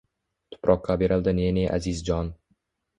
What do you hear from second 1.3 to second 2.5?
ne-ne aziz jon.